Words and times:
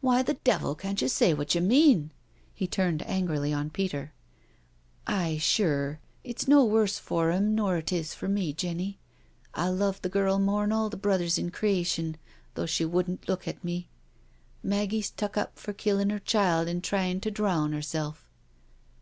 "Why 0.00 0.22
the 0.22 0.38
devil 0.42 0.74
can't 0.74 1.02
you 1.02 1.08
say 1.08 1.34
what 1.34 1.54
you 1.54 1.60
mean?" 1.60 2.10
he 2.54 2.66
turned 2.66 3.06
angrily 3.06 3.52
on 3.52 3.68
Peter." 3.68 4.14
Aye, 5.06 5.36
sure— 5.36 6.00
it's 6.24 6.48
no 6.48 6.64
worse 6.64 6.98
for 6.98 7.30
'im 7.30 7.54
nor 7.54 7.76
it 7.76 7.92
is 7.92 8.14
for 8.14 8.26
me, 8.26 8.54
Jenny. 8.54 8.98
I 9.52 9.68
luv 9.68 10.00
the 10.00 10.08
girl 10.08 10.38
mor'n 10.38 10.72
all 10.72 10.88
the 10.88 10.96
brothers 10.96 11.36
in 11.36 11.50
crea 11.50 11.82
tion, 11.84 12.16
though 12.54 12.64
she 12.64 12.86
wouldn't 12.86 13.28
look 13.28 13.46
at 13.46 13.62
me— 13.62 13.90
Maggie's 14.62 15.10
tuk 15.10 15.36
up 15.36 15.58
for 15.58 15.74
killin' 15.74 16.10
'er 16.10 16.20
child 16.20 16.68
an' 16.68 16.80
tryin' 16.80 17.20
tcS 17.20 17.34
drown 17.34 17.74
'erself." 17.74 18.30